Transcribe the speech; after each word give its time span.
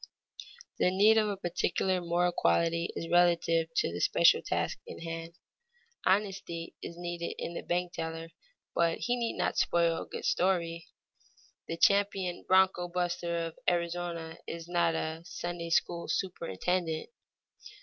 _The 0.79 0.89
need 0.89 1.19
of 1.19 1.29
a 1.29 1.37
particular 1.37 2.01
moral 2.01 2.31
quality 2.31 2.91
is 2.95 3.07
relative 3.11 3.67
to 3.75 3.93
the 3.93 3.99
special 3.99 4.41
task 4.41 4.79
in 4.87 4.99
hand. 5.01 5.37
Honesty 6.07 6.73
is 6.81 6.97
needed 6.97 7.35
in 7.37 7.53
the 7.53 7.61
bank 7.61 7.93
teller, 7.93 8.29
but 8.73 8.97
he 8.97 9.15
need 9.15 9.37
not 9.37 9.59
spoil 9.59 10.01
a 10.01 10.07
good 10.07 10.25
story. 10.25 10.87
The 11.67 11.77
champion 11.77 12.43
broncho 12.47 12.87
buster 12.87 13.45
of 13.45 13.59
Arizona 13.69 14.39
is 14.47 14.67
not 14.67 14.95
a 14.95 15.21
Sunday 15.23 15.69
school 15.69 16.07
superintendent. 16.07 17.09